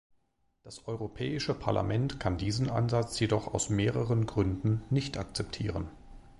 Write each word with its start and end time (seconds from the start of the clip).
Das 0.63 0.87
Europäische 0.87 1.53
Parlament 1.53 2.19
kann 2.19 2.35
diesen 2.39 2.71
Ansatz 2.71 3.19
jedoch 3.19 3.45
aus 3.45 3.69
mehreren 3.69 4.25
Gründen 4.25 4.81
nicht 4.89 5.19
akzeptieren. 5.19 5.91